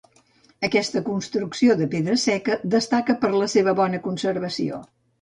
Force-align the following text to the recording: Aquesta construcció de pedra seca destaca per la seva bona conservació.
Aquesta 0.67 1.01
construcció 1.09 1.77
de 1.83 1.89
pedra 1.93 2.17
seca 2.23 2.59
destaca 2.79 3.19
per 3.23 3.35
la 3.39 3.53
seva 3.57 3.79
bona 3.85 4.05
conservació. 4.11 4.87